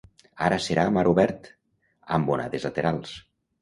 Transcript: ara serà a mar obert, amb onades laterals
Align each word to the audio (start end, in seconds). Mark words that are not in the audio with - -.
ara 0.45 0.57
serà 0.67 0.85
a 0.89 0.93
mar 0.95 1.03
obert, 1.13 1.53
amb 2.19 2.37
onades 2.41 2.71
laterals 2.73 3.19